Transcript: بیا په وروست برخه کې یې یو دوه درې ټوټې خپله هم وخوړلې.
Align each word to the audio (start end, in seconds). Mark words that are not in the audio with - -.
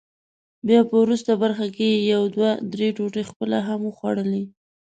بیا 0.67 0.79
په 0.89 0.95
وروست 1.03 1.27
برخه 1.43 1.67
کې 1.75 1.85
یې 1.91 1.99
یو 2.13 2.23
دوه 2.35 2.51
درې 2.73 2.87
ټوټې 2.97 3.23
خپله 3.29 3.57
هم 3.67 3.79
وخوړلې. 3.85 4.43